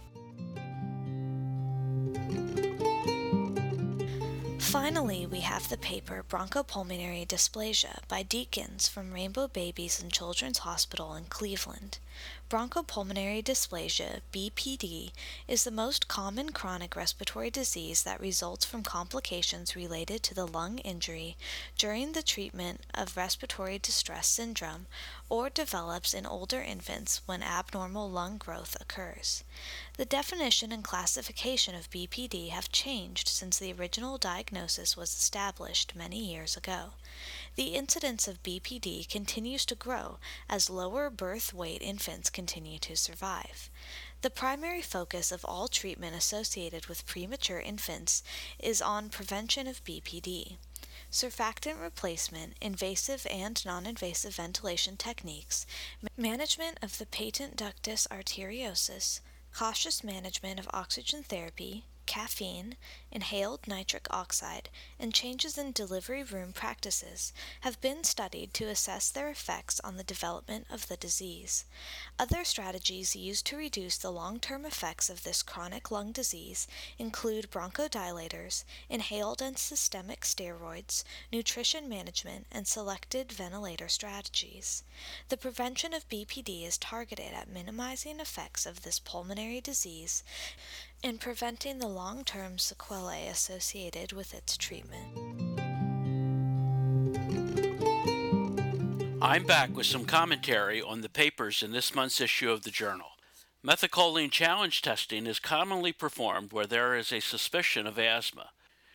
Finally, 4.59 5.27
we 5.27 5.41
have 5.41 5.69
the 5.69 5.77
paper 5.77 6.25
Bronchopulmonary 6.29 7.27
Dysplasia 7.27 8.01
by 8.09 8.23
Deakins 8.23 8.89
from 8.89 9.13
Rainbow 9.13 9.49
Babies 9.49 10.01
and 10.03 10.13
Children's 10.13 10.59
Hospital 10.59 11.15
in 11.15 11.25
Cleveland. 11.25 11.99
Bronchopulmonary 12.49 13.43
dysplasia, 13.43 14.21
BPD, 14.33 15.11
is 15.49 15.65
the 15.65 15.71
most 15.71 16.07
common 16.07 16.51
chronic 16.51 16.95
respiratory 16.95 17.51
disease 17.51 18.05
that 18.05 18.21
results 18.21 18.65
from 18.65 18.83
complications 18.83 19.75
related 19.75 20.23
to 20.23 20.35
the 20.35 20.47
lung 20.47 20.79
injury 20.79 21.37
during 21.77 22.13
the 22.13 22.23
treatment 22.23 22.83
of 22.95 23.17
respiratory 23.17 23.79
distress 23.79 24.29
syndrome 24.29 24.87
or 25.29 25.51
develops 25.51 26.15
in 26.15 26.25
older 26.25 26.63
infants 26.63 27.21
when 27.27 27.43
abnormal 27.43 28.09
lung 28.09 28.39
growth 28.39 28.77
occurs. 28.81 29.43
The 29.97 30.05
definition 30.05 30.71
and 30.73 30.85
classification 30.85 31.75
of 31.75 31.91
BPD 31.91 32.51
have 32.51 32.71
changed 32.71 33.29
since 33.29 33.59
the 33.59 33.73
original 33.73 34.19
diagnosis 34.19 34.97
was 34.97 35.15
established 35.15 35.97
many 35.97 36.19
years 36.19 36.57
ago. 36.57 36.91
The 37.57 37.75
incidence 37.75 38.29
of 38.29 38.43
BPD 38.43 39.09
continues 39.09 39.65
to 39.67 39.75
grow 39.75 40.19
as 40.49 40.71
lower 40.71 41.11
birth 41.11 41.53
weight 41.53 41.83
infants 41.83 42.31
continue 42.31 42.79
to 42.81 42.97
survive. 42.97 43.71
The 44.23 44.31
primary 44.31 44.83
focus 44.83 45.33
of 45.33 45.45
all 45.45 45.69
treatment 45.69 46.15
associated 46.15 46.87
with 46.87 47.07
premature 47.07 47.61
infants 47.61 48.23
is 48.59 48.83
on 48.83 49.09
prevention 49.09 49.67
of 49.67 49.85
BPD. 49.85 50.57
Surfactant 51.17 51.81
replacement, 51.81 52.57
invasive 52.61 53.27
and 53.31 53.65
non 53.65 53.87
invasive 53.87 54.35
ventilation 54.35 54.99
techniques, 54.99 55.65
management 56.15 56.79
of 56.83 56.99
the 56.99 57.07
patent 57.07 57.57
ductus 57.57 58.07
arteriosus, 58.09 59.21
cautious 59.51 60.05
management 60.05 60.61
of 60.61 60.69
oxygen 60.75 61.23
therapy, 61.23 61.87
caffeine, 62.07 62.77
inhaled 63.11 63.67
nitric 63.67 64.07
oxide, 64.11 64.69
and 64.99 65.13
changes 65.13 65.59
in 65.59 65.73
delivery 65.73 66.23
room 66.23 66.53
practices 66.53 67.33
have 67.63 67.81
been 67.81 68.05
studied 68.05 68.53
to 68.55 68.69
assess 68.69 69.11
their 69.11 69.29
effects 69.29 69.81
on 69.81 69.97
the 69.97 70.05
development 70.05 70.67
of 70.71 70.89
the 70.89 70.97
disease. 70.97 71.65
Other 72.19 72.45
strategies 72.45 73.17
used 73.17 73.47
to 73.47 73.57
reduce 73.57 73.97
the 73.97 74.13
long 74.13 74.39
term 74.39 74.65
effects 74.65 75.11
of 75.11 75.25
this 75.25 75.43
chronic 75.43 75.91
lung 75.91 76.13
disease 76.13 76.67
include 76.99 77.51
bronchodilators, 77.51 78.65
inhaled 78.89 79.43
and 79.43 79.59
systemic 79.59 80.21
steroids, 80.21 81.05
nutrition 81.33 81.89
management, 81.89 82.47
and 82.53 82.67
selected 82.67 83.33
ventilator 83.33 83.89
strategies. 83.89 84.83
The 85.29 85.37
prevention 85.37 85.93
of 85.93 86.09
BPD 86.09 86.67
is 86.67 86.79
targeted 86.79 87.33
at 87.33 87.49
minimizing 87.49 88.21
effects 88.21 88.67
of 88.67 88.83
this 88.83 88.99
pulmonary 88.99 89.61
disease 89.61 90.23
and 91.07 91.21
preventing 91.21 91.79
the 91.79 91.87
long 91.87 92.25
term 92.25 92.59
sequelae 92.59 93.29
associated 93.29 94.13
with 94.13 94.35
its 94.35 94.57
treatment. 94.57 95.07
I'm 99.23 99.45
back 99.45 99.75
with 99.75 99.87
some 99.87 100.05
commentary 100.05 100.83
on 100.83 101.03
the 101.03 101.09
papers 101.09 101.63
in 101.63 101.71
this 101.71 101.95
month's 101.95 102.21
issue 102.21 102.51
of 102.51 102.63
the 102.63 102.73
journal. 102.73 103.11
Methacholine 103.65 104.33
challenge 104.33 104.83
testing 104.83 105.29
is 105.29 105.39
commonly 105.39 105.93
performed 105.93 106.53
where 106.53 106.67
there 106.67 106.97
is 106.97 107.13
a 107.13 107.21
suspicion 107.21 107.87
of 107.87 108.01
asthma. 108.01 108.51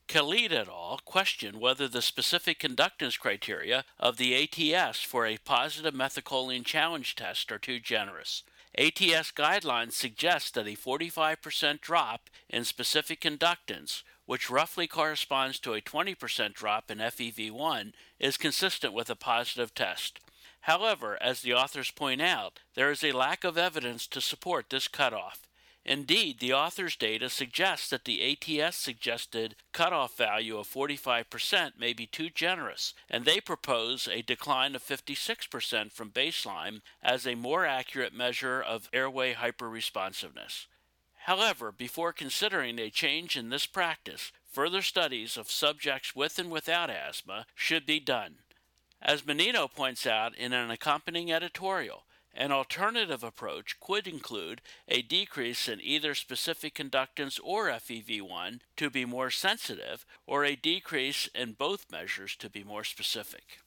Khalid 0.09 0.51
et 0.51 0.67
al. 0.67 0.99
question 1.05 1.61
whether 1.61 1.87
the 1.87 2.01
specific 2.01 2.59
conductance 2.59 3.17
criteria 3.17 3.85
of 3.97 4.17
the 4.17 4.35
ATS 4.35 5.01
for 5.01 5.25
a 5.25 5.37
positive 5.37 5.93
methacholine 5.93 6.65
challenge 6.65 7.15
test 7.15 7.53
are 7.53 7.57
too 7.57 7.79
generous. 7.79 8.43
ATS 8.77 9.31
guidelines 9.31 9.93
suggest 9.93 10.53
that 10.53 10.67
a 10.67 10.77
45% 10.77 11.81
drop 11.81 12.29
in 12.49 12.63
specific 12.63 13.19
conductance, 13.19 14.03
which 14.25 14.49
roughly 14.49 14.87
corresponds 14.87 15.59
to 15.59 15.73
a 15.73 15.81
20% 15.81 16.53
drop 16.53 16.89
in 16.89 16.99
FEV1, 16.99 17.91
is 18.19 18.37
consistent 18.37 18.93
with 18.93 19.09
a 19.09 19.15
positive 19.15 19.73
test. 19.73 20.19
However, 20.61 21.17
as 21.21 21.41
the 21.41 21.53
authors 21.53 21.91
point 21.91 22.21
out, 22.21 22.59
there 22.75 22.91
is 22.91 23.03
a 23.03 23.11
lack 23.11 23.43
of 23.43 23.57
evidence 23.57 24.07
to 24.07 24.21
support 24.21 24.69
this 24.69 24.87
cutoff. 24.87 25.47
Indeed, 25.83 26.39
the 26.39 26.53
author's 26.53 26.95
data 26.95 27.27
suggests 27.27 27.89
that 27.89 28.05
the 28.05 28.37
ATS 28.61 28.77
suggested 28.77 29.55
cutoff 29.71 30.15
value 30.15 30.57
of 30.57 30.67
45% 30.67 31.79
may 31.79 31.91
be 31.93 32.05
too 32.05 32.29
generous, 32.29 32.93
and 33.09 33.25
they 33.25 33.41
propose 33.41 34.07
a 34.07 34.21
decline 34.21 34.75
of 34.75 34.83
56% 34.83 35.91
from 35.91 36.11
baseline 36.11 36.81
as 37.01 37.25
a 37.25 37.35
more 37.35 37.65
accurate 37.65 38.13
measure 38.13 38.61
of 38.61 38.89
airway 38.93 39.33
hyperresponsiveness. 39.33 40.67
However, 41.25 41.71
before 41.71 42.13
considering 42.13 42.77
a 42.77 42.89
change 42.91 43.35
in 43.35 43.49
this 43.49 43.65
practice, 43.65 44.31
further 44.51 44.81
studies 44.83 45.35
of 45.35 45.49
subjects 45.49 46.15
with 46.15 46.37
and 46.37 46.51
without 46.51 46.89
asthma 46.89 47.47
should 47.55 47.85
be 47.85 47.99
done. 47.99 48.35
As 49.01 49.25
Menino 49.25 49.67
points 49.67 50.05
out 50.05 50.35
in 50.35 50.53
an 50.53 50.69
accompanying 50.69 51.31
editorial, 51.31 52.05
an 52.33 52.51
alternative 52.51 53.23
approach 53.23 53.79
could 53.79 54.07
include 54.07 54.61
a 54.87 55.01
decrease 55.01 55.67
in 55.67 55.81
either 55.81 56.15
specific 56.15 56.75
conductance 56.75 57.39
or 57.43 57.69
FEV1 57.69 58.59
to 58.77 58.89
be 58.89 59.05
more 59.05 59.29
sensitive, 59.29 60.05
or 60.25 60.45
a 60.45 60.55
decrease 60.55 61.27
in 61.35 61.53
both 61.53 61.91
measures 61.91 62.35
to 62.37 62.49
be 62.49 62.63
more 62.63 62.83
specific. 62.83 63.59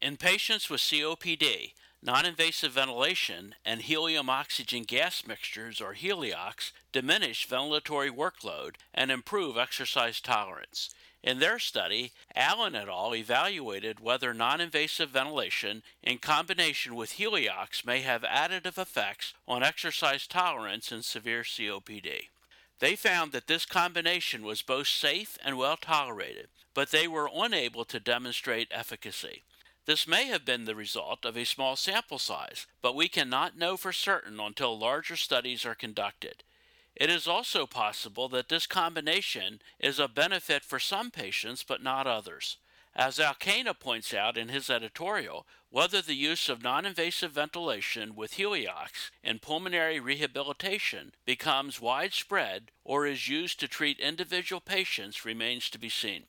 In 0.00 0.16
patients 0.16 0.68
with 0.68 0.80
COPD, 0.80 1.74
non 2.02 2.26
invasive 2.26 2.72
ventilation 2.72 3.54
and 3.64 3.82
helium 3.82 4.28
oxygen 4.28 4.82
gas 4.82 5.24
mixtures, 5.26 5.80
or 5.80 5.94
HELIOX, 5.94 6.72
diminish 6.90 7.48
ventilatory 7.48 8.10
workload 8.10 8.74
and 8.92 9.12
improve 9.12 9.56
exercise 9.56 10.20
tolerance. 10.20 10.90
In 11.22 11.38
their 11.38 11.60
study, 11.60 12.12
Allen 12.34 12.74
et 12.74 12.88
al. 12.88 13.14
evaluated 13.14 14.00
whether 14.00 14.34
non 14.34 14.60
invasive 14.60 15.10
ventilation 15.10 15.84
in 16.02 16.18
combination 16.18 16.96
with 16.96 17.12
HELIOX 17.12 17.84
may 17.86 18.00
have 18.00 18.22
additive 18.22 18.76
effects 18.76 19.32
on 19.46 19.62
exercise 19.62 20.26
tolerance 20.26 20.90
in 20.90 21.02
severe 21.02 21.44
COPD. 21.44 22.28
They 22.80 22.96
found 22.96 23.30
that 23.30 23.46
this 23.46 23.64
combination 23.64 24.42
was 24.42 24.62
both 24.62 24.88
safe 24.88 25.38
and 25.44 25.56
well 25.56 25.76
tolerated, 25.76 26.48
but 26.74 26.90
they 26.90 27.06
were 27.06 27.30
unable 27.32 27.84
to 27.84 28.00
demonstrate 28.00 28.66
efficacy. 28.72 29.44
This 29.84 30.08
may 30.08 30.26
have 30.26 30.44
been 30.44 30.64
the 30.64 30.74
result 30.74 31.24
of 31.24 31.36
a 31.36 31.44
small 31.44 31.76
sample 31.76 32.18
size, 32.18 32.66
but 32.80 32.96
we 32.96 33.08
cannot 33.08 33.56
know 33.56 33.76
for 33.76 33.92
certain 33.92 34.40
until 34.40 34.76
larger 34.76 35.16
studies 35.16 35.64
are 35.64 35.76
conducted. 35.76 36.42
It 36.94 37.10
is 37.10 37.26
also 37.26 37.66
possible 37.66 38.28
that 38.28 38.48
this 38.48 38.66
combination 38.66 39.60
is 39.78 39.98
a 39.98 40.08
benefit 40.08 40.64
for 40.64 40.78
some 40.78 41.10
patients 41.10 41.62
but 41.62 41.82
not 41.82 42.06
others. 42.06 42.58
As 42.94 43.18
Alcana 43.18 43.72
points 43.72 44.12
out 44.12 44.36
in 44.36 44.50
his 44.50 44.68
editorial, 44.68 45.46
whether 45.70 46.02
the 46.02 46.14
use 46.14 46.50
of 46.50 46.62
non 46.62 46.84
invasive 46.84 47.32
ventilation 47.32 48.14
with 48.14 48.34
HELIOX 48.34 49.10
in 49.24 49.38
pulmonary 49.38 49.98
rehabilitation 49.98 51.14
becomes 51.24 51.80
widespread 51.80 52.70
or 52.84 53.06
is 53.06 53.28
used 53.28 53.58
to 53.60 53.68
treat 53.68 53.98
individual 53.98 54.60
patients 54.60 55.24
remains 55.24 55.70
to 55.70 55.78
be 55.78 55.88
seen. 55.88 56.24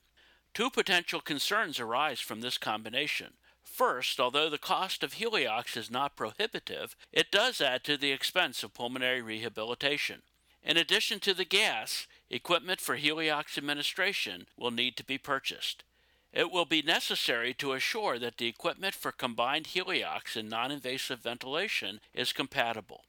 Two 0.53 0.69
potential 0.69 1.19
concerns 1.19 1.81
arise 1.81 2.21
from 2.21 2.39
this 2.39 2.57
combination. 2.57 3.33
First, 3.61 4.19
although 4.19 4.49
the 4.49 4.57
cost 4.57 5.03
of 5.03 5.15
HELIOX 5.15 5.75
is 5.75 5.91
not 5.91 6.15
prohibitive, 6.15 6.95
it 7.11 7.31
does 7.31 7.59
add 7.59 7.83
to 7.83 7.97
the 7.97 8.13
expense 8.13 8.63
of 8.63 8.73
pulmonary 8.73 9.21
rehabilitation. 9.21 10.21
In 10.63 10.77
addition 10.77 11.19
to 11.21 11.33
the 11.33 11.45
gas, 11.45 12.07
equipment 12.29 12.79
for 12.79 12.97
HELIOX 12.97 13.57
administration 13.57 14.47
will 14.57 14.71
need 14.71 14.95
to 14.97 15.03
be 15.03 15.17
purchased. 15.17 15.83
It 16.31 16.51
will 16.51 16.65
be 16.65 16.81
necessary 16.81 17.53
to 17.55 17.73
assure 17.73 18.17
that 18.17 18.37
the 18.37 18.47
equipment 18.47 18.95
for 18.95 19.11
combined 19.11 19.67
HELIOX 19.67 20.35
and 20.35 20.49
non 20.49 20.71
invasive 20.71 21.19
ventilation 21.19 21.99
is 22.13 22.33
compatible. 22.33 23.03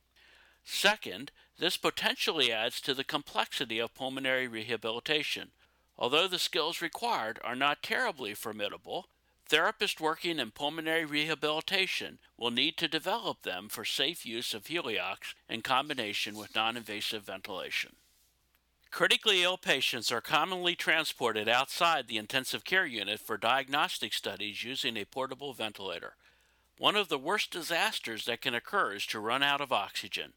Second, 0.65 1.31
this 1.59 1.77
potentially 1.77 2.53
adds 2.53 2.81
to 2.81 2.93
the 2.93 3.05
complexity 3.05 3.79
of 3.79 3.95
pulmonary 3.95 4.49
rehabilitation. 4.49 5.53
Although 5.97 6.27
the 6.27 6.39
skills 6.39 6.83
required 6.83 7.39
are 7.45 7.55
not 7.55 7.83
terribly 7.83 8.35
formidable, 8.35 9.07
therapists 9.49 10.01
working 10.01 10.39
in 10.39 10.51
pulmonary 10.51 11.05
rehabilitation 11.05 12.19
will 12.37 12.51
need 12.51 12.77
to 12.79 12.89
develop 12.89 13.43
them 13.43 13.69
for 13.69 13.85
safe 13.85 14.25
use 14.25 14.55
of 14.55 14.65
HELIOX 14.65 15.35
in 15.49 15.63
combination 15.63 16.37
with 16.37 16.55
non 16.55 16.77
invasive 16.77 17.25
ventilation. 17.25 17.97
Critically 18.91 19.43
ill 19.43 19.59
patients 19.59 20.13
are 20.13 20.21
commonly 20.21 20.77
transported 20.77 21.49
outside 21.49 22.07
the 22.07 22.17
intensive 22.17 22.65
care 22.65 22.87
unit 22.87 23.19
for 23.19 23.37
diagnostic 23.37 24.13
studies 24.13 24.63
using 24.63 24.97
a 24.97 25.05
portable 25.05 25.53
ventilator. 25.53 26.15
One 26.79 26.97
of 26.97 27.09
the 27.09 27.19
worst 27.19 27.51
disasters 27.51 28.25
that 28.27 28.41
can 28.41 28.55
occur 28.55 28.95
is 28.95 29.07
to 29.07 29.19
run 29.19 29.43
out 29.43 29.61
of 29.61 29.73
oxygen. 29.73 30.33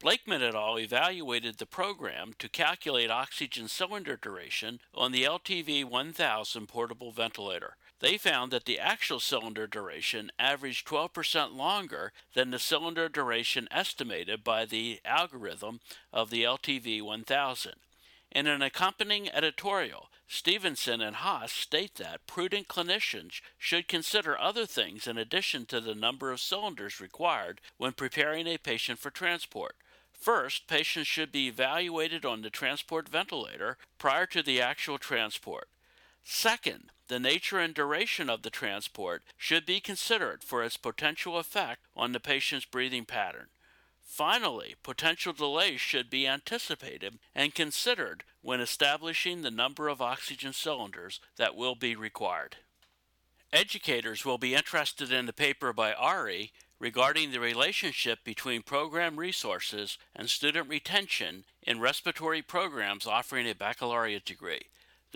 Blakeman 0.00 0.42
et 0.42 0.54
al. 0.54 0.78
evaluated 0.78 1.58
the 1.58 1.64
program 1.64 2.34
to 2.38 2.48
calculate 2.48 3.10
oxygen 3.10 3.66
cylinder 3.66 4.16
duration 4.16 4.80
on 4.94 5.12
the 5.12 5.22
LTV 5.22 5.84
1000 5.84 6.66
portable 6.66 7.12
ventilator 7.12 7.76
they 8.00 8.18
found 8.18 8.52
that 8.52 8.64
the 8.64 8.78
actual 8.78 9.20
cylinder 9.20 9.66
duration 9.66 10.30
averaged 10.38 10.86
12% 10.86 11.54
longer 11.54 12.12
than 12.34 12.50
the 12.50 12.58
cylinder 12.58 13.08
duration 13.08 13.68
estimated 13.70 14.44
by 14.44 14.64
the 14.64 15.00
algorithm 15.04 15.80
of 16.12 16.30
the 16.30 16.42
LTV 16.42 17.02
1000. 17.02 17.72
In 18.32 18.46
an 18.46 18.60
accompanying 18.60 19.30
editorial, 19.30 20.10
Stevenson 20.28 21.00
and 21.00 21.16
Haas 21.16 21.52
state 21.52 21.94
that 21.94 22.26
prudent 22.26 22.68
clinicians 22.68 23.40
should 23.56 23.88
consider 23.88 24.38
other 24.38 24.66
things 24.66 25.06
in 25.06 25.16
addition 25.16 25.64
to 25.66 25.80
the 25.80 25.94
number 25.94 26.30
of 26.30 26.40
cylinders 26.40 27.00
required 27.00 27.60
when 27.76 27.92
preparing 27.92 28.46
a 28.46 28.58
patient 28.58 28.98
for 28.98 29.10
transport. 29.10 29.76
First, 30.12 30.66
patients 30.66 31.06
should 31.06 31.30
be 31.30 31.46
evaluated 31.46 32.24
on 32.24 32.42
the 32.42 32.50
transport 32.50 33.08
ventilator 33.08 33.78
prior 33.98 34.26
to 34.26 34.42
the 34.42 34.60
actual 34.60 34.98
transport. 34.98 35.68
Second, 36.28 36.90
the 37.06 37.20
nature 37.20 37.60
and 37.60 37.72
duration 37.72 38.28
of 38.28 38.42
the 38.42 38.50
transport 38.50 39.22
should 39.36 39.64
be 39.64 39.78
considered 39.78 40.42
for 40.42 40.64
its 40.64 40.76
potential 40.76 41.38
effect 41.38 41.86
on 41.94 42.10
the 42.10 42.18
patient's 42.18 42.66
breathing 42.66 43.04
pattern. 43.04 43.46
Finally, 44.02 44.74
potential 44.82 45.32
delays 45.32 45.80
should 45.80 46.10
be 46.10 46.26
anticipated 46.26 47.20
and 47.32 47.54
considered 47.54 48.24
when 48.42 48.60
establishing 48.60 49.42
the 49.42 49.52
number 49.52 49.86
of 49.86 50.02
oxygen 50.02 50.52
cylinders 50.52 51.20
that 51.36 51.54
will 51.54 51.76
be 51.76 51.94
required. 51.94 52.56
Educators 53.52 54.24
will 54.24 54.36
be 54.36 54.56
interested 54.56 55.12
in 55.12 55.26
the 55.26 55.32
paper 55.32 55.72
by 55.72 55.92
Ari 55.92 56.50
regarding 56.80 57.30
the 57.30 57.38
relationship 57.38 58.24
between 58.24 58.62
program 58.62 59.16
resources 59.16 59.96
and 60.14 60.28
student 60.28 60.68
retention 60.68 61.44
in 61.62 61.78
respiratory 61.78 62.42
programs 62.42 63.06
offering 63.06 63.48
a 63.48 63.54
baccalaureate 63.54 64.24
degree. 64.24 64.62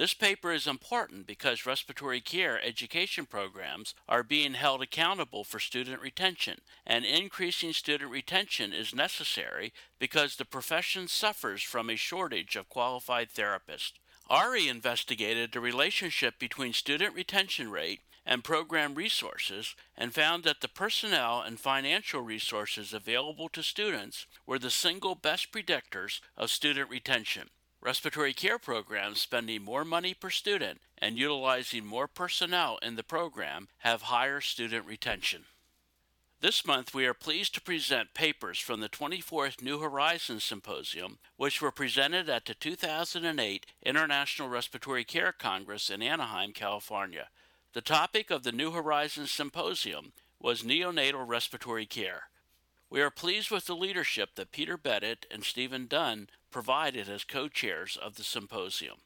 This 0.00 0.14
paper 0.14 0.50
is 0.50 0.66
important 0.66 1.26
because 1.26 1.66
respiratory 1.66 2.22
care 2.22 2.58
education 2.64 3.26
programs 3.26 3.94
are 4.08 4.22
being 4.22 4.54
held 4.54 4.80
accountable 4.80 5.44
for 5.44 5.60
student 5.60 6.00
retention, 6.00 6.62
and 6.86 7.04
increasing 7.04 7.74
student 7.74 8.10
retention 8.10 8.72
is 8.72 8.94
necessary 8.94 9.74
because 9.98 10.36
the 10.36 10.46
profession 10.46 11.06
suffers 11.06 11.62
from 11.62 11.90
a 11.90 11.96
shortage 11.96 12.56
of 12.56 12.70
qualified 12.70 13.28
therapists. 13.28 13.92
ARI 14.30 14.68
investigated 14.68 15.52
the 15.52 15.60
relationship 15.60 16.38
between 16.38 16.72
student 16.72 17.14
retention 17.14 17.70
rate 17.70 18.00
and 18.24 18.42
program 18.42 18.94
resources 18.94 19.76
and 19.98 20.14
found 20.14 20.44
that 20.44 20.62
the 20.62 20.68
personnel 20.68 21.42
and 21.42 21.60
financial 21.60 22.22
resources 22.22 22.94
available 22.94 23.50
to 23.50 23.62
students 23.62 24.24
were 24.46 24.58
the 24.58 24.70
single 24.70 25.14
best 25.14 25.52
predictors 25.52 26.20
of 26.38 26.50
student 26.50 26.88
retention. 26.88 27.50
Respiratory 27.82 28.34
care 28.34 28.58
programs 28.58 29.22
spending 29.22 29.62
more 29.62 29.86
money 29.86 30.12
per 30.12 30.28
student 30.28 30.80
and 30.98 31.16
utilizing 31.16 31.86
more 31.86 32.06
personnel 32.06 32.78
in 32.82 32.96
the 32.96 33.02
program 33.02 33.68
have 33.78 34.02
higher 34.02 34.42
student 34.42 34.84
retention. 34.84 35.46
This 36.40 36.66
month, 36.66 36.94
we 36.94 37.06
are 37.06 37.14
pleased 37.14 37.54
to 37.54 37.60
present 37.60 38.14
papers 38.14 38.58
from 38.58 38.80
the 38.80 38.88
24th 38.88 39.62
New 39.62 39.78
Horizons 39.78 40.42
Symposium, 40.42 41.18
which 41.36 41.60
were 41.60 41.70
presented 41.70 42.30
at 42.30 42.46
the 42.46 42.54
2008 42.54 43.66
International 43.82 44.48
Respiratory 44.48 45.04
Care 45.04 45.32
Congress 45.32 45.90
in 45.90 46.02
Anaheim, 46.02 46.52
California. 46.52 47.28
The 47.74 47.82
topic 47.82 48.30
of 48.30 48.42
the 48.42 48.52
New 48.52 48.72
Horizons 48.72 49.30
Symposium 49.30 50.12
was 50.40 50.62
neonatal 50.62 51.28
respiratory 51.28 51.84
care. 51.84 52.29
We 52.90 53.00
are 53.02 53.10
pleased 53.10 53.52
with 53.52 53.66
the 53.66 53.76
leadership 53.76 54.30
that 54.34 54.50
Peter 54.50 54.76
Betit 54.76 55.24
and 55.30 55.44
Steven 55.44 55.86
Donn 55.86 56.28
provided 56.50 57.08
as 57.08 57.22
co 57.22 57.46
chairs 57.46 57.96
of 57.96 58.16
the 58.16 58.24
symposium. 58.24 58.98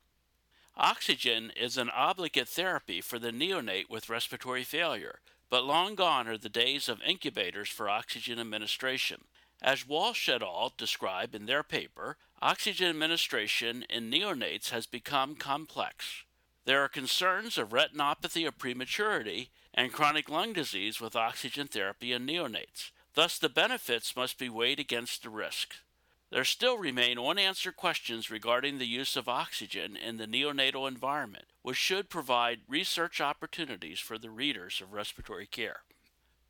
Oxygen 0.74 1.52
is 1.54 1.76
an 1.76 1.90
obligate 1.90 2.48
therapy 2.48 3.02
for 3.02 3.18
the 3.18 3.30
neonate 3.30 3.90
with 3.90 4.08
respiratory 4.08 4.64
failure, 4.64 5.20
but 5.50 5.66
long 5.66 5.94
gone 5.94 6.26
are 6.26 6.38
the 6.38 6.48
days 6.48 6.88
of 6.88 7.02
incubators 7.02 7.68
for 7.68 7.90
oxygen 7.90 8.40
administration. 8.40 9.24
As 9.60 9.86
Walsh 9.86 10.30
et 10.30 10.42
al. 10.42 10.72
describe 10.78 11.34
in 11.34 11.44
their 11.44 11.62
paper, 11.62 12.16
oxygen 12.40 12.88
administration 12.88 13.84
in 13.90 14.10
neonates 14.10 14.70
has 14.70 14.86
become 14.86 15.36
complex. 15.36 16.24
There 16.64 16.82
are 16.82 16.88
concerns 16.88 17.58
of 17.58 17.68
retinopathy 17.68 18.48
of 18.48 18.58
prematurity 18.58 19.50
and 19.74 19.92
chronic 19.92 20.30
lung 20.30 20.54
disease 20.54 21.00
with 21.02 21.14
oxygen 21.14 21.66
therapy 21.66 22.12
in 22.12 22.26
neonates. 22.26 22.90
Thus, 23.14 23.38
the 23.38 23.48
benefits 23.48 24.16
must 24.16 24.38
be 24.38 24.48
weighed 24.48 24.80
against 24.80 25.22
the 25.22 25.30
risks. 25.30 25.78
There 26.30 26.44
still 26.44 26.78
remain 26.78 27.18
unanswered 27.18 27.76
questions 27.76 28.28
regarding 28.28 28.78
the 28.78 28.88
use 28.88 29.14
of 29.14 29.28
oxygen 29.28 29.96
in 29.96 30.16
the 30.16 30.26
neonatal 30.26 30.88
environment, 30.88 31.44
which 31.62 31.76
should 31.76 32.10
provide 32.10 32.62
research 32.66 33.20
opportunities 33.20 34.00
for 34.00 34.18
the 34.18 34.30
readers 34.30 34.80
of 34.80 34.92
respiratory 34.92 35.46
care. 35.46 35.82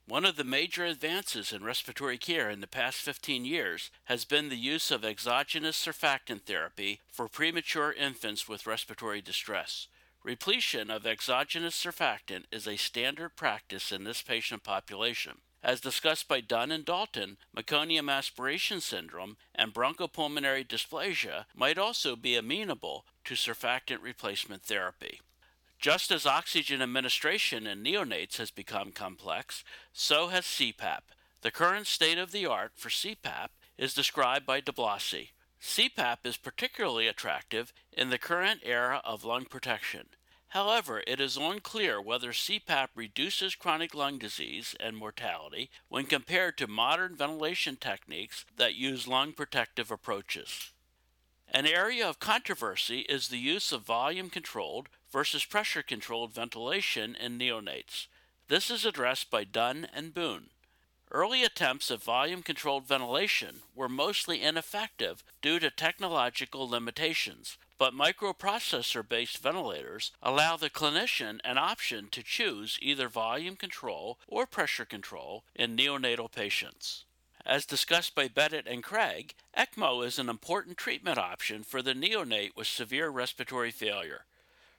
One 0.07 0.24
of 0.24 0.37
the 0.37 0.44
major 0.44 0.85
advances 0.85 1.53
in 1.53 1.64
respiratory 1.64 2.18
care 2.18 2.48
in 2.48 2.61
the 2.61 2.66
past 2.66 2.98
15 2.98 3.44
years 3.44 3.90
has 4.05 4.24
been 4.24 4.48
the 4.48 4.57
use 4.57 4.90
of 4.90 5.05
exogenous 5.05 5.83
surfactant 5.83 6.42
therapy 6.42 7.00
for 7.11 7.29
premature 7.29 7.92
infants 7.92 8.48
with 8.48 8.66
respiratory 8.66 9.20
distress. 9.20 9.88
Repletion 10.22 10.90
of 10.90 11.07
exogenous 11.07 11.77
surfactant 11.83 12.44
is 12.50 12.66
a 12.66 12.77
standard 12.77 13.37
practice 13.37 13.92
in 13.92 14.05
this 14.05 14.22
patient 14.22 14.62
population. 14.62 15.38
As 15.64 15.81
discussed 15.81 16.29
by 16.29 16.42
Donn 16.42 16.70
and 16.70 16.85
Dalton, 16.85 17.38
meconium 17.57 18.12
aspiration 18.12 18.83
syndrome 18.83 19.38
and 19.55 19.72
bronchopulmonary 19.72 20.68
dysplasia 20.68 21.46
might 21.57 21.79
also 21.79 22.16
be 22.16 22.37
amenable 22.37 23.07
to 23.24 23.33
surfactant 23.33 24.03
replacement 24.03 24.62
therapy. 24.64 25.22
Just 25.79 26.11
as 26.11 26.27
oxygen 26.27 26.83
administration 26.83 27.66
in 27.66 27.83
neonates 27.83 28.37
has 28.37 28.50
become 28.50 28.92
complex, 28.92 29.64
so 29.90 30.29
has 30.29 30.44
CPAP. 30.44 31.00
The 31.40 31.50
current 31.50 31.87
state 31.87 32.18
of 32.18 32.31
the 32.31 32.44
art 32.44 32.72
for 32.74 32.90
CPAP 32.90 33.48
is 33.79 33.94
described 33.94 34.44
by 34.44 34.61
DiBlasi. 34.61 35.31
CPAP 35.62 36.18
is 36.24 36.37
particularly 36.37 37.09
attractive 37.09 37.72
in 37.90 38.11
the 38.11 38.18
current 38.18 38.61
era 38.64 39.00
of 39.03 39.24
lung 39.24 39.46
protection. 39.46 40.09
However, 40.54 41.02
it 41.08 41.20
is 41.20 41.36
unclear 41.36 42.00
whether 42.00 42.30
CPAP 42.30 42.90
reduces 42.94 43.56
chronic 43.56 43.92
lung 43.92 44.18
disease 44.18 44.76
and 44.78 44.96
mortality 44.96 45.68
when 45.88 46.06
compared 46.06 46.56
to 46.58 46.68
modern 46.68 47.16
ventilation 47.16 47.74
techniques 47.74 48.46
that 48.56 48.76
use 48.76 49.08
lung 49.08 49.32
protective 49.32 49.90
approaches. 49.90 50.70
An 51.48 51.66
area 51.66 52.08
of 52.08 52.20
controversy 52.20 53.00
is 53.00 53.26
the 53.26 53.38
use 53.38 53.72
of 53.72 53.82
volume 53.82 54.30
controlled 54.30 54.88
versus 55.10 55.44
pressure 55.44 55.82
controlled 55.82 56.32
ventilation 56.32 57.16
in 57.16 57.36
neonates. 57.36 58.06
This 58.46 58.70
is 58.70 58.84
addressed 58.84 59.32
by 59.32 59.42
Donn 59.42 59.88
and 59.92 60.14
Boon. 60.14 60.50
Early 61.14 61.44
attempts 61.44 61.92
at 61.92 62.03
volume 62.03 62.42
controlled 62.42 62.88
ventilation 62.88 63.62
were 63.72 63.88
mostly 63.88 64.42
ineffective 64.42 65.22
due 65.40 65.61
to 65.61 65.70
technological 65.70 66.68
limitations, 66.68 67.57
but 67.79 67.94
microprocessor 67.94 69.09
based 69.09 69.38
ventilators 69.38 70.11
allow 70.20 70.57
the 70.57 70.68
clinician 70.68 71.38
an 71.44 71.57
option 71.57 72.09
to 72.11 72.24
choose 72.24 72.81
either 72.83 73.09
volume 73.09 73.55
control 73.55 74.18
or 74.27 74.44
pressure 74.44 74.85
control 74.85 75.44
in 75.55 75.77
neonatal 75.77 76.33
patients. 76.33 77.05
As 77.46 77.64
discussed 77.64 78.16
by 78.16 78.27
Betit 78.27 78.66
and 78.66 78.83
Craig, 78.83 79.35
ECMO 79.57 80.05
is 80.05 80.18
an 80.18 80.29
important 80.29 80.77
treatment 80.77 81.18
option 81.18 81.62
for 81.62 81.81
the 81.81 81.94
neonate 81.94 82.57
with 82.57 82.66
severe 82.66 83.09
respiratory 83.09 83.70
failure. 83.70 84.24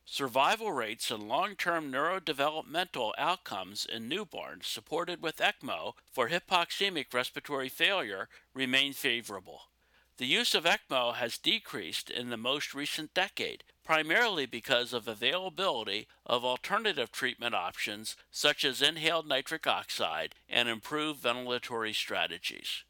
Survival 0.08 0.72
rates 0.72 1.10
and 1.10 1.28
long 1.28 1.56
term 1.56 1.92
neurodevelopmental 1.92 3.14
outcomes 3.18 3.86
in 3.86 4.08
newborns 4.08 4.66
supported 4.66 5.22
with 5.22 5.38
ECMO 5.38 5.94
for 6.12 6.30
hypoxemic 6.30 7.12
respiratory 7.12 7.70
failure 7.70 8.30
remain 8.54 8.94
favorable. 8.94 9.72
The 10.18 10.28
use 10.28 10.54
of 10.54 10.64
ECMO 10.64 11.16
has 11.16 11.40
decreased 11.40 12.12
in 12.12 12.30
the 12.30 12.38
most 12.38 12.76
recent 12.76 13.16
decade, 13.16 13.64
primarily 13.84 14.46
because 14.46 14.94
of 14.94 15.08
availability 15.08 16.08
of 16.26 16.46
alternative 16.46 17.12
treatment 17.12 17.56
options 17.56 18.16
such 18.30 18.64
as 18.64 18.84
inhaled 18.84 19.28
nitric 19.28 19.66
oxide 19.66 20.36
and 20.48 20.70
improved 20.70 21.24
ventilatory 21.24 21.96
strategies. 21.96 22.84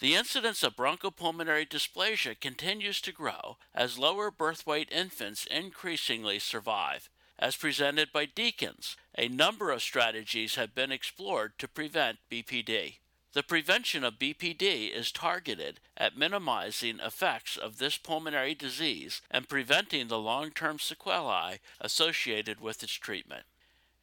The 0.00 0.14
incidence 0.14 0.62
of 0.62 0.76
bronchopulmonary 0.76 1.68
dysplasia 1.68 2.38
continues 2.40 3.00
to 3.02 3.12
grow 3.12 3.58
as 3.74 3.98
lower 3.98 4.30
birth 4.30 4.66
weight 4.66 4.88
infants 4.90 5.46
increasingly 5.46 6.38
survive. 6.38 7.08
As 7.38 7.56
presented 7.56 8.12
by 8.12 8.26
Deakins, 8.26 8.96
a 9.16 9.28
number 9.28 9.70
of 9.70 9.82
strategies 9.82 10.56
have 10.56 10.74
been 10.74 10.92
explored 10.92 11.58
to 11.58 11.68
prevent 11.68 12.18
BPD. 12.30 12.98
The 13.32 13.42
prevention 13.42 14.04
of 14.04 14.18
BPD 14.18 14.90
is 14.90 15.10
targeted 15.10 15.80
at 15.96 16.16
minimizing 16.16 17.00
effects 17.00 17.56
of 17.56 17.78
this 17.78 17.96
pulmonary 17.96 18.54
disease 18.54 19.22
and 19.30 19.48
preventing 19.48 20.08
the 20.08 20.18
long 20.18 20.50
term 20.50 20.78
sequelae 20.78 21.60
associated 21.80 22.60
with 22.60 22.82
its 22.82 22.92
treatment. 22.92 23.44